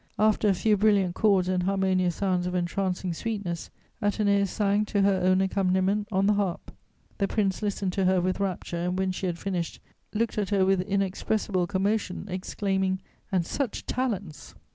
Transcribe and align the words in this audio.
After 0.17 0.47
a 0.49 0.55
few 0.55 0.77
brilliant 0.77 1.13
chords 1.13 1.47
and 1.47 1.61
harmonious 1.61 2.15
sounds 2.15 2.47
of 2.47 2.55
entrancing 2.55 3.13
sweetness, 3.13 3.69
Athenais 4.01 4.47
sang 4.49 4.83
to 4.85 5.03
her 5.03 5.21
own 5.21 5.41
accompaniment 5.41 6.07
on 6.11 6.25
the 6.25 6.33
harp. 6.33 6.71
The 7.19 7.27
Prince 7.27 7.61
listened 7.61 7.93
to 7.93 8.05
her 8.05 8.19
with 8.19 8.39
rapture 8.39 8.77
and, 8.77 8.97
when 8.97 9.11
she 9.11 9.27
had 9.27 9.37
finished, 9.37 9.79
looked 10.11 10.39
at 10.39 10.49
her 10.49 10.65
with 10.65 10.81
inexpressible 10.81 11.67
commotion, 11.67 12.25
exclaiming: 12.31 12.99
"'And 13.31 13.45
such 13.45 13.85
talents!'" 13.85 14.55